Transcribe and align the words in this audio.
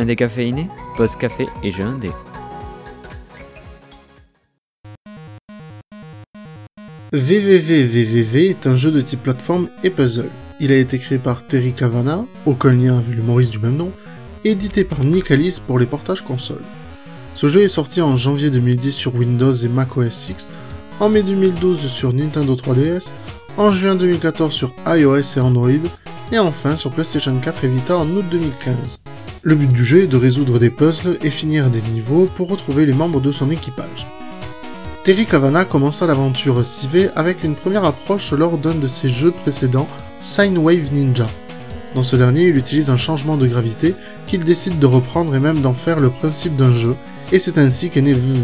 Un 0.00 0.06
décaféiné, 0.06 0.66
pause 0.96 1.14
café 1.14 1.46
et 1.62 1.70
jeu 1.70 1.82
indé. 1.82 2.08
VVVVVV 7.12 8.48
est 8.48 8.66
un 8.66 8.76
jeu 8.76 8.92
de 8.92 9.02
type 9.02 9.24
plateforme 9.24 9.68
et 9.84 9.90
puzzle. 9.90 10.30
Il 10.58 10.72
a 10.72 10.78
été 10.78 10.98
créé 10.98 11.18
par 11.18 11.46
Terry 11.46 11.74
Cavana, 11.74 12.24
aucun 12.46 12.72
lien 12.72 12.96
avec 12.96 13.14
l'humoriste 13.14 13.52
du 13.52 13.58
même 13.58 13.76
nom, 13.76 13.92
et 14.42 14.52
édité 14.52 14.84
par 14.84 15.04
Nicalis 15.04 15.60
pour 15.66 15.78
les 15.78 15.84
portages 15.84 16.22
console. 16.22 16.62
Ce 17.34 17.48
jeu 17.48 17.60
est 17.60 17.68
sorti 17.68 18.00
en 18.00 18.16
janvier 18.16 18.48
2010 18.48 18.92
sur 18.92 19.14
Windows 19.14 19.52
et 19.52 19.68
Mac 19.68 19.98
OS 19.98 20.30
X, 20.30 20.50
en 20.98 21.10
mai 21.10 21.22
2012 21.22 21.88
sur 21.88 22.14
Nintendo 22.14 22.54
3DS, 22.54 23.12
en 23.58 23.70
juin 23.70 23.96
2014 23.96 24.50
sur 24.50 24.72
iOS 24.86 25.36
et 25.36 25.40
Android, 25.40 25.68
et 26.32 26.38
enfin 26.38 26.78
sur 26.78 26.90
PlayStation 26.90 27.36
4 27.38 27.64
et 27.64 27.68
Vita 27.68 27.98
en 27.98 28.08
août 28.08 28.24
2015. 28.30 29.02
Le 29.42 29.54
but 29.54 29.72
du 29.72 29.82
jeu 29.86 30.02
est 30.02 30.06
de 30.06 30.18
résoudre 30.18 30.58
des 30.58 30.68
puzzles 30.68 31.16
et 31.22 31.30
finir 31.30 31.70
des 31.70 31.80
niveaux 31.94 32.28
pour 32.36 32.50
retrouver 32.50 32.84
les 32.84 32.92
membres 32.92 33.22
de 33.22 33.32
son 33.32 33.50
équipage. 33.50 34.06
Terry 35.02 35.24
Cavana 35.24 35.64
commença 35.64 36.06
l'aventure 36.06 36.66
CV 36.66 37.08
avec 37.16 37.42
une 37.42 37.54
première 37.54 37.86
approche 37.86 38.32
lors 38.32 38.58
d'un 38.58 38.74
de 38.74 38.86
ses 38.86 39.08
jeux 39.08 39.30
précédents, 39.30 39.88
Sine 40.20 40.58
Wave 40.58 40.92
Ninja. 40.92 41.26
Dans 41.94 42.02
ce 42.02 42.16
dernier, 42.16 42.48
il 42.48 42.58
utilise 42.58 42.90
un 42.90 42.98
changement 42.98 43.38
de 43.38 43.46
gravité 43.46 43.94
qu'il 44.26 44.44
décide 44.44 44.78
de 44.78 44.84
reprendre 44.84 45.34
et 45.34 45.40
même 45.40 45.62
d'en 45.62 45.72
faire 45.72 46.00
le 46.00 46.10
principe 46.10 46.56
d'un 46.56 46.74
jeu, 46.74 46.94
et 47.32 47.38
c'est 47.38 47.56
ainsi 47.56 47.88
qu'est 47.88 48.02
né 48.02 48.12
VV. 48.12 48.40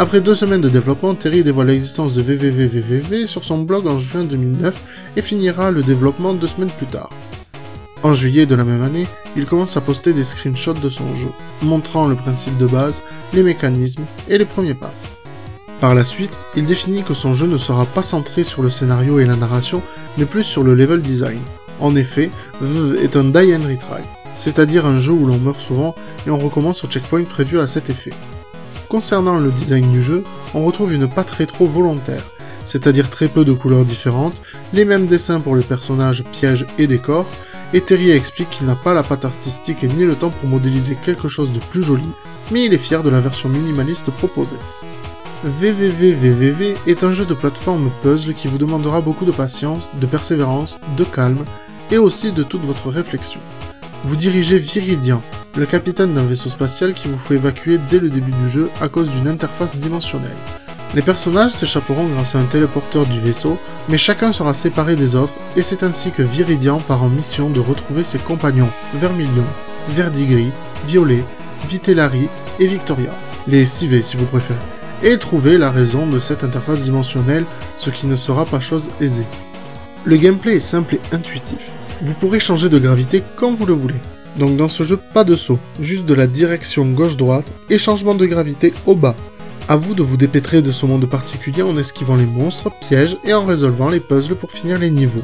Après 0.00 0.20
deux 0.20 0.34
semaines 0.34 0.60
de 0.60 0.68
développement, 0.68 1.14
Terry 1.14 1.44
dévoile 1.44 1.68
l'existence 1.68 2.16
de 2.16 2.22
VVVVVV 2.22 3.26
sur 3.26 3.44
son 3.44 3.58
blog 3.62 3.86
en 3.86 4.00
juin 4.00 4.24
2009 4.24 4.82
et 5.16 5.22
finira 5.22 5.70
le 5.70 5.84
développement 5.84 6.34
deux 6.34 6.48
semaines 6.48 6.70
plus 6.76 6.86
tard. 6.86 7.10
En 8.02 8.14
juillet 8.14 8.46
de 8.46 8.56
la 8.56 8.64
même 8.64 8.82
année, 8.82 9.06
il 9.36 9.46
commence 9.46 9.76
à 9.76 9.80
poster 9.80 10.12
des 10.12 10.24
screenshots 10.24 10.74
de 10.74 10.90
son 10.90 11.16
jeu, 11.16 11.30
montrant 11.62 12.06
le 12.06 12.14
principe 12.14 12.58
de 12.58 12.66
base, 12.66 13.02
les 13.32 13.42
mécanismes 13.42 14.04
et 14.28 14.38
les 14.38 14.44
premiers 14.44 14.74
pas. 14.74 14.92
Par 15.80 15.94
la 15.94 16.04
suite, 16.04 16.38
il 16.56 16.64
définit 16.64 17.02
que 17.02 17.14
son 17.14 17.34
jeu 17.34 17.46
ne 17.46 17.58
sera 17.58 17.86
pas 17.86 18.02
centré 18.02 18.44
sur 18.44 18.62
le 18.62 18.70
scénario 18.70 19.18
et 19.18 19.24
la 19.24 19.36
narration, 19.36 19.82
mais 20.16 20.26
plus 20.26 20.44
sur 20.44 20.62
le 20.62 20.74
level 20.74 21.00
design. 21.00 21.40
En 21.80 21.96
effet, 21.96 22.30
VV 22.60 23.02
est 23.02 23.16
un 23.16 23.24
die 23.24 23.54
and 23.54 23.66
retry, 23.68 24.02
c'est-à-dire 24.34 24.86
un 24.86 25.00
jeu 25.00 25.12
où 25.12 25.26
l'on 25.26 25.38
meurt 25.38 25.60
souvent 25.60 25.96
et 26.26 26.30
on 26.30 26.38
recommence 26.38 26.84
au 26.84 26.86
checkpoint 26.86 27.24
prévu 27.24 27.58
à 27.58 27.66
cet 27.66 27.90
effet. 27.90 28.12
Concernant 28.88 29.38
le 29.38 29.50
design 29.50 29.90
du 29.90 30.02
jeu, 30.02 30.22
on 30.54 30.64
retrouve 30.64 30.92
une 30.92 31.08
patte 31.08 31.30
rétro 31.32 31.66
volontaire, 31.66 32.22
c'est-à-dire 32.62 33.10
très 33.10 33.26
peu 33.26 33.44
de 33.44 33.52
couleurs 33.52 33.84
différentes, 33.84 34.40
les 34.72 34.84
mêmes 34.84 35.06
dessins 35.06 35.40
pour 35.40 35.56
les 35.56 35.64
personnages, 35.64 36.22
pièges 36.30 36.66
et 36.78 36.86
décors, 36.86 37.26
et 37.74 38.10
explique 38.10 38.50
qu'il 38.50 38.66
n'a 38.66 38.76
pas 38.76 38.94
la 38.94 39.02
patte 39.02 39.24
artistique 39.24 39.82
et 39.82 39.88
ni 39.88 40.04
le 40.04 40.14
temps 40.14 40.30
pour 40.30 40.48
modéliser 40.48 40.96
quelque 40.96 41.28
chose 41.28 41.52
de 41.52 41.58
plus 41.58 41.82
joli, 41.82 42.08
mais 42.50 42.64
il 42.64 42.74
est 42.74 42.78
fier 42.78 43.02
de 43.02 43.08
la 43.08 43.20
version 43.20 43.48
minimaliste 43.48 44.10
proposée. 44.10 44.58
VVVVVV 45.44 46.76
est 46.86 47.02
un 47.02 47.14
jeu 47.14 47.24
de 47.24 47.34
plateforme 47.34 47.90
puzzle 48.02 48.34
qui 48.34 48.46
vous 48.46 48.58
demandera 48.58 49.00
beaucoup 49.00 49.24
de 49.24 49.32
patience, 49.32 49.90
de 50.00 50.06
persévérance, 50.06 50.78
de 50.96 51.04
calme 51.04 51.44
et 51.90 51.98
aussi 51.98 52.32
de 52.32 52.42
toute 52.42 52.64
votre 52.64 52.90
réflexion. 52.90 53.40
Vous 54.04 54.16
dirigez 54.16 54.58
Viridian, 54.58 55.22
le 55.56 55.66
capitaine 55.66 56.14
d'un 56.14 56.24
vaisseau 56.24 56.48
spatial 56.48 56.94
qui 56.94 57.08
vous 57.08 57.18
faut 57.18 57.34
évacuer 57.34 57.78
dès 57.90 57.98
le 57.98 58.10
début 58.10 58.32
du 58.32 58.50
jeu 58.50 58.70
à 58.80 58.88
cause 58.88 59.10
d'une 59.10 59.28
interface 59.28 59.76
dimensionnelle. 59.76 60.36
Les 60.94 61.02
personnages 61.02 61.52
s'échapperont 61.52 62.06
grâce 62.06 62.34
à 62.34 62.38
un 62.38 62.44
téléporteur 62.44 63.06
du 63.06 63.18
vaisseau, 63.18 63.58
mais 63.88 63.96
chacun 63.96 64.32
sera 64.32 64.52
séparé 64.52 64.94
des 64.94 65.14
autres, 65.14 65.32
et 65.56 65.62
c'est 65.62 65.82
ainsi 65.82 66.10
que 66.10 66.22
Viridian 66.22 66.80
part 66.80 67.02
en 67.02 67.08
mission 67.08 67.48
de 67.48 67.60
retrouver 67.60 68.04
ses 68.04 68.18
compagnons 68.18 68.68
Vermilion, 68.94 69.44
Verdigris, 69.88 70.52
Violet, 70.86 71.24
Vitellari 71.68 72.28
et 72.58 72.66
Victoria, 72.66 73.10
les 73.46 73.64
CV 73.64 74.02
si 74.02 74.16
vous 74.16 74.26
préférez 74.26 74.58
et 75.02 75.18
trouver 75.18 75.58
la 75.58 75.70
raison 75.70 76.06
de 76.06 76.18
cette 76.18 76.44
interface 76.44 76.84
dimensionnelle, 76.84 77.44
ce 77.76 77.90
qui 77.90 78.06
ne 78.06 78.16
sera 78.16 78.44
pas 78.44 78.60
chose 78.60 78.90
aisée. 79.00 79.26
Le 80.04 80.16
gameplay 80.16 80.56
est 80.56 80.60
simple 80.60 80.96
et 80.96 81.00
intuitif. 81.14 81.72
Vous 82.02 82.14
pourrez 82.14 82.40
changer 82.40 82.68
de 82.68 82.78
gravité 82.78 83.22
quand 83.36 83.52
vous 83.52 83.66
le 83.66 83.72
voulez. 83.72 84.00
Donc 84.38 84.56
dans 84.56 84.68
ce 84.68 84.82
jeu, 84.82 84.98
pas 85.12 85.24
de 85.24 85.36
saut, 85.36 85.58
juste 85.80 86.06
de 86.06 86.14
la 86.14 86.26
direction 86.26 86.86
gauche-droite 86.90 87.52
et 87.68 87.78
changement 87.78 88.14
de 88.14 88.26
gravité 88.26 88.72
au 88.86 88.94
bas. 88.94 89.16
A 89.68 89.76
vous 89.76 89.94
de 89.94 90.02
vous 90.02 90.16
dépêtrer 90.16 90.60
de 90.60 90.72
ce 90.72 90.86
monde 90.86 91.08
particulier 91.08 91.62
en 91.62 91.76
esquivant 91.76 92.16
les 92.16 92.26
monstres, 92.26 92.70
pièges 92.80 93.16
et 93.24 93.32
en 93.32 93.44
résolvant 93.44 93.90
les 93.90 94.00
puzzles 94.00 94.34
pour 94.34 94.50
finir 94.50 94.78
les 94.78 94.90
niveaux. 94.90 95.22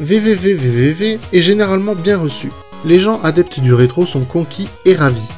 VVVVVV 0.00 1.18
est 1.32 1.40
généralement 1.40 1.94
bien 1.94 2.18
reçu. 2.18 2.50
Les 2.84 2.98
gens 2.98 3.20
adeptes 3.22 3.60
du 3.60 3.74
rétro 3.74 4.06
sont 4.06 4.24
conquis 4.24 4.68
et 4.84 4.94
ravis. 4.94 5.28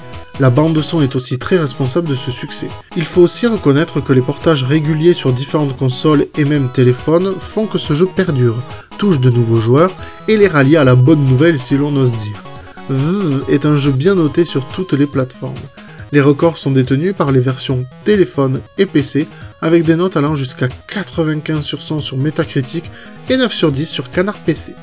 La 0.40 0.50
bande 0.50 0.74
de 0.74 0.82
son 0.82 1.02
est 1.02 1.14
aussi 1.14 1.38
très 1.38 1.58
responsable 1.58 2.08
de 2.08 2.14
ce 2.14 2.30
succès. 2.30 2.68
Il 2.96 3.04
faut 3.04 3.20
aussi 3.20 3.46
reconnaître 3.46 4.00
que 4.00 4.12
les 4.12 4.22
portages 4.22 4.64
réguliers 4.64 5.12
sur 5.12 5.32
différentes 5.32 5.76
consoles 5.76 6.26
et 6.36 6.44
même 6.44 6.70
téléphones 6.72 7.34
font 7.38 7.66
que 7.66 7.78
ce 7.78 7.94
jeu 7.94 8.06
perdure, 8.06 8.56
touche 8.96 9.20
de 9.20 9.30
nouveaux 9.30 9.60
joueurs 9.60 9.94
et 10.26 10.36
les 10.36 10.48
rallie 10.48 10.76
à 10.76 10.84
la 10.84 10.94
bonne 10.94 11.24
nouvelle 11.24 11.58
si 11.58 11.76
l'on 11.76 11.94
ose 11.96 12.12
dire. 12.12 12.42
VV 12.88 13.52
est 13.52 13.66
un 13.66 13.76
jeu 13.76 13.92
bien 13.92 14.14
noté 14.14 14.44
sur 14.44 14.66
toutes 14.66 14.94
les 14.94 15.06
plateformes. 15.06 15.54
Les 16.14 16.20
records 16.20 16.58
sont 16.58 16.70
détenus 16.70 17.12
par 17.12 17.32
les 17.32 17.40
versions 17.40 17.86
téléphone 18.04 18.60
et 18.78 18.86
PC 18.86 19.26
avec 19.60 19.82
des 19.82 19.96
notes 19.96 20.16
allant 20.16 20.36
jusqu'à 20.36 20.68
95 20.68 21.64
sur 21.64 21.82
100 21.82 22.02
sur 22.02 22.18
Metacritic 22.18 22.88
et 23.28 23.36
9 23.36 23.52
sur 23.52 23.72
10 23.72 23.84
sur 23.84 24.10
Canard 24.10 24.38
PC. 24.38 24.76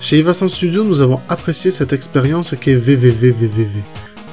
Chez 0.00 0.18
Ivasan 0.18 0.48
Studio, 0.48 0.82
nous 0.82 0.98
avons 0.98 1.20
apprécié 1.28 1.70
cette 1.70 1.92
expérience 1.92 2.56
qu'est 2.60 2.74
VVVVVV. 2.74 3.80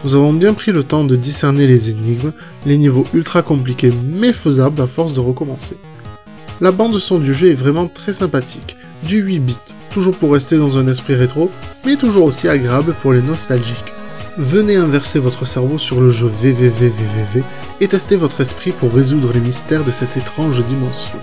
Nous 0.03 0.15
avons 0.15 0.33
bien 0.33 0.55
pris 0.55 0.71
le 0.71 0.83
temps 0.83 1.03
de 1.03 1.15
discerner 1.15 1.67
les 1.67 1.91
énigmes, 1.91 2.31
les 2.65 2.77
niveaux 2.77 3.05
ultra 3.13 3.43
compliqués 3.43 3.93
mais 4.03 4.33
faisables 4.33 4.81
à 4.81 4.88
force 4.88 5.13
de 5.13 5.19
recommencer. 5.19 5.77
La 6.61 6.71
bande 6.71 6.97
son 6.97 7.19
du 7.19 7.31
jeu 7.31 7.51
est 7.51 7.53
vraiment 7.53 7.85
très 7.85 8.13
sympathique, 8.13 8.75
du 9.03 9.19
8 9.19 9.38
bits, 9.38 9.57
toujours 9.91 10.15
pour 10.15 10.33
rester 10.33 10.57
dans 10.57 10.79
un 10.79 10.88
esprit 10.88 11.13
rétro, 11.13 11.51
mais 11.85 11.95
toujours 11.95 12.25
aussi 12.25 12.47
agréable 12.47 12.95
pour 13.03 13.13
les 13.13 13.21
nostalgiques. 13.21 13.93
Venez 14.38 14.75
inverser 14.75 15.19
votre 15.19 15.45
cerveau 15.45 15.78
sur 15.78 16.00
le 16.00 16.09
jeu 16.09 16.28
VVVVVV 16.28 17.44
et 17.81 17.88
tester 17.88 18.16
votre 18.16 18.41
esprit 18.41 18.72
pour 18.72 18.94
résoudre 18.94 19.34
les 19.34 19.40
mystères 19.40 19.84
de 19.84 19.91
cette 19.91 20.17
étrange 20.17 20.63
dimension. 20.63 21.19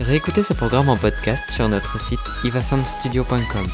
Réécoutez 0.00 0.42
ce 0.42 0.54
programme 0.54 0.88
en 0.88 0.96
podcast 0.96 1.48
sur 1.50 1.68
notre 1.68 2.00
site 2.00 2.18
ivasoundstudio.com. 2.44 3.66